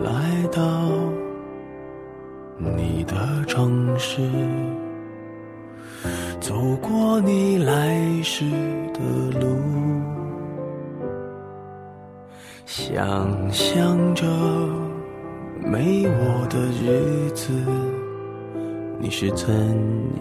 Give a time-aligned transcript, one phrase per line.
[0.00, 0.10] 来
[0.50, 0.90] 到
[2.58, 4.20] 你的城市，
[6.40, 8.44] 走过你来时
[8.92, 9.00] 的
[9.38, 9.46] 路，
[12.66, 14.26] 想象着
[15.64, 17.52] 没我的日子，
[18.98, 19.54] 你是怎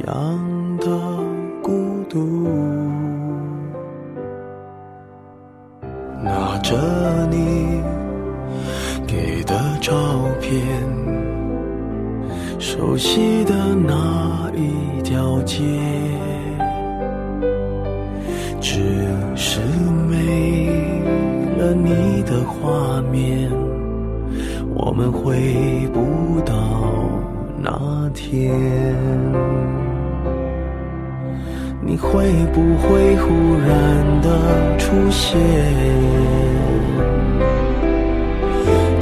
[0.05, 0.87] 样的
[1.63, 2.82] 孤独？
[9.83, 9.91] 照
[10.39, 10.61] 片，
[12.57, 15.61] 熟悉的那一条街，
[18.61, 18.79] 只
[19.35, 19.59] 是
[20.09, 20.69] 没
[21.57, 23.51] 了你的画面，
[24.73, 26.55] 我们回不到
[27.61, 28.55] 那天。
[31.81, 33.33] 你会不会忽
[33.67, 35.37] 然的出现？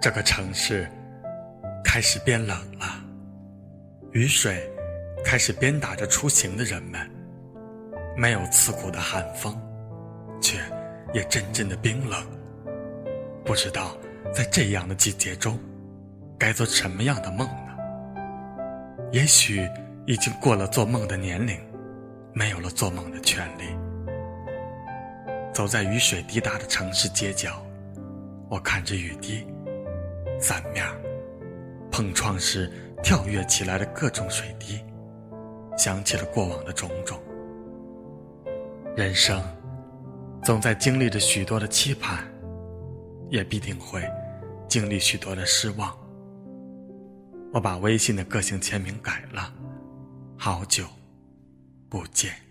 [0.00, 0.88] 这个城市
[1.84, 2.86] 开始变冷了，
[4.12, 4.70] 雨水
[5.24, 7.10] 开始鞭打着出行的人们。
[8.16, 9.54] 没有刺骨的寒风，
[10.40, 10.58] 却
[11.12, 12.26] 也阵阵的冰冷。
[13.44, 13.94] 不知道
[14.32, 15.58] 在这样的季节中，
[16.38, 17.76] 该做什么样的梦呢？
[19.12, 19.68] 也许
[20.06, 21.60] 已经过了做梦的年龄，
[22.32, 23.64] 没有了做梦的权利。
[25.52, 27.62] 走在雨水滴答的城市街角，
[28.48, 29.46] 我看着雨滴。
[30.38, 30.84] 伞面
[31.90, 32.70] 碰撞时
[33.02, 34.80] 跳跃起来的各种水滴，
[35.76, 37.18] 想起了过往的种种。
[38.96, 39.42] 人生
[40.42, 42.24] 总在经历着许多的期盼，
[43.30, 44.02] 也必定会
[44.68, 45.96] 经历许多的失望。
[47.52, 49.52] 我把微信的个性签名改了，
[50.36, 50.84] 好久
[51.88, 52.45] 不见。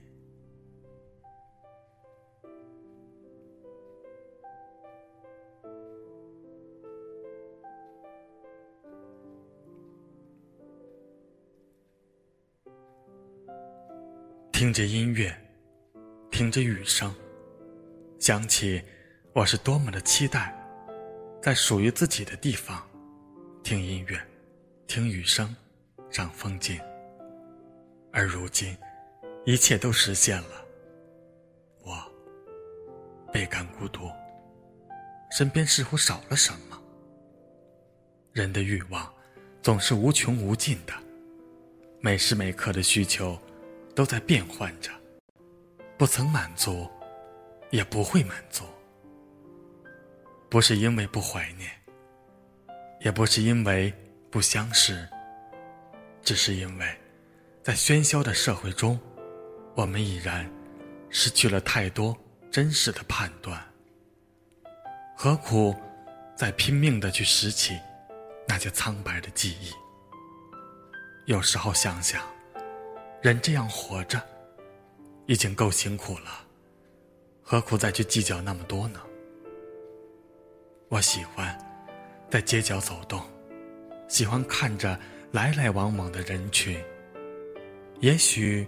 [14.65, 15.31] 听着音乐，
[16.31, 17.13] 听着雨声，
[18.17, 18.81] 想起
[19.31, 20.51] 我是多么的期待，
[21.39, 22.83] 在属于自己的地方
[23.63, 24.19] 听音乐，
[24.87, 25.55] 听雨声，
[26.09, 26.79] 赏风景。
[28.11, 28.75] 而如今，
[29.45, 30.65] 一切都实现了，
[31.83, 32.03] 我
[33.31, 34.09] 倍感孤独，
[35.29, 36.81] 身边似乎少了什么。
[38.33, 39.13] 人的欲望
[39.61, 40.93] 总是无穷无尽的，
[42.01, 43.39] 每时每刻的需求。
[43.95, 44.91] 都在变换着，
[45.97, 46.87] 不曾满足，
[47.71, 48.65] 也不会满足。
[50.49, 51.71] 不是因为不怀念，
[52.99, 53.93] 也不是因为
[54.29, 55.07] 不相识，
[56.21, 56.99] 只是因为，
[57.63, 58.99] 在喧嚣的社会中，
[59.75, 60.49] 我们已然
[61.09, 62.15] 失去了太多
[62.51, 63.65] 真实的判断。
[65.15, 65.73] 何苦
[66.35, 67.79] 再拼命的去拾起
[68.45, 69.71] 那些苍白的记忆？
[71.27, 72.34] 有时候想想。
[73.25, 74.21] 人这样活着，
[75.25, 76.45] 已经够辛苦了，
[77.41, 79.01] 何苦再去计较那么多呢？
[80.89, 81.57] 我喜欢
[82.29, 83.19] 在街角走动，
[84.07, 84.99] 喜欢看着
[85.31, 86.79] 来来往往的人群。
[87.99, 88.67] 也许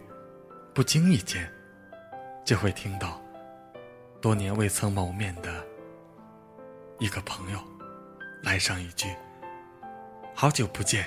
[0.74, 1.48] 不经意间，
[2.44, 3.22] 就会听到
[4.20, 5.64] 多年未曾谋面的
[6.98, 7.60] 一个朋友
[8.42, 9.06] 来上一句
[10.34, 11.06] ：“好久不见。”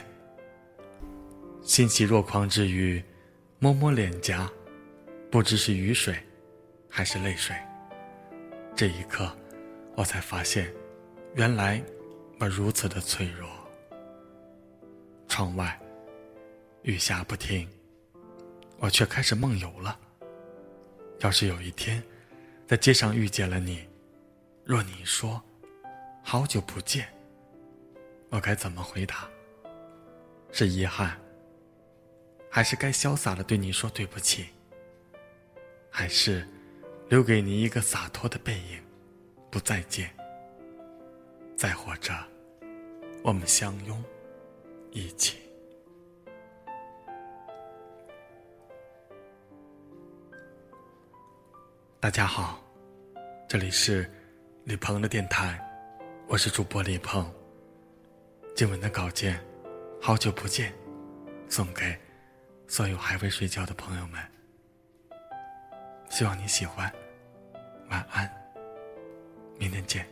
[1.64, 3.04] 欣喜若狂之余。
[3.62, 4.50] 摸摸脸颊，
[5.30, 6.16] 不知是雨水，
[6.88, 7.54] 还是泪水。
[8.74, 9.30] 这一刻，
[9.94, 10.74] 我才发现，
[11.34, 11.82] 原来
[12.38, 13.46] 我如此的脆弱。
[15.28, 15.78] 窗外，
[16.84, 17.68] 雨下不停，
[18.78, 20.00] 我却开始梦游了。
[21.18, 22.02] 要是有一天，
[22.66, 23.86] 在街上遇见了你，
[24.64, 25.38] 若你说
[26.22, 27.06] 好久不见，
[28.30, 29.28] 我该怎么回答？
[30.50, 31.14] 是遗憾，
[32.52, 34.48] 还是该潇洒的对你说对不起？
[35.88, 36.44] 还是
[37.08, 38.82] 留给你一个洒脱的背影，
[39.52, 40.10] 不再见？
[41.56, 42.12] 再或者，
[43.22, 44.02] 我们相拥
[44.90, 45.38] 一起。
[52.00, 52.60] 大家好，
[53.48, 54.10] 这里是
[54.64, 55.56] 李鹏的电台，
[56.26, 57.32] 我是主播李鹏。
[58.56, 59.40] 今晚的稿件，
[60.02, 60.72] 好久不见，
[61.48, 61.96] 送给
[62.70, 64.22] 所有还未睡觉的朋友们，
[66.08, 66.90] 希望你喜欢。
[67.88, 68.30] 晚安，
[69.58, 70.06] 明天见。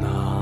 [0.00, 0.41] 那